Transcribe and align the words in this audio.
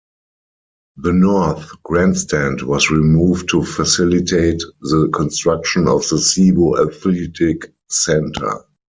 The 0.97 1.13
north 1.13 1.83
grandstand 1.83 2.63
was 2.63 2.89
removed 2.89 3.49
to 3.49 3.63
facilitate 3.63 4.59
the 4.81 5.11
construction 5.13 5.87
of 5.87 6.01
the 6.09 6.15
Sebo 6.15 6.89
Athletic 6.91 7.71
Center. 7.87 8.65